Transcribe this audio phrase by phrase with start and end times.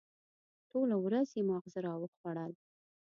[0.69, 2.51] ټوله ورځ یې ماغزه را وخوړل.